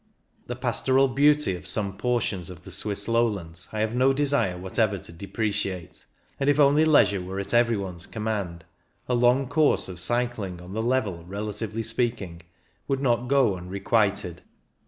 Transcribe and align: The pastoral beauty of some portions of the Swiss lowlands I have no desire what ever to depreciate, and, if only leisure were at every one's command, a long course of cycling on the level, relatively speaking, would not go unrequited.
The 0.47 0.55
pastoral 0.55 1.09
beauty 1.09 1.55
of 1.55 1.67
some 1.67 1.95
portions 1.95 2.49
of 2.49 2.63
the 2.63 2.71
Swiss 2.71 3.07
lowlands 3.07 3.69
I 3.71 3.81
have 3.81 3.93
no 3.93 4.13
desire 4.13 4.57
what 4.57 4.79
ever 4.79 4.97
to 4.97 5.11
depreciate, 5.13 6.07
and, 6.39 6.49
if 6.49 6.59
only 6.59 6.85
leisure 6.85 7.21
were 7.21 7.39
at 7.39 7.53
every 7.53 7.77
one's 7.77 8.07
command, 8.07 8.65
a 9.07 9.13
long 9.13 9.47
course 9.47 9.87
of 9.87 9.99
cycling 9.99 10.59
on 10.59 10.73
the 10.73 10.81
level, 10.81 11.23
relatively 11.27 11.83
speaking, 11.83 12.41
would 12.87 12.99
not 13.03 13.27
go 13.27 13.55
unrequited. 13.55 14.41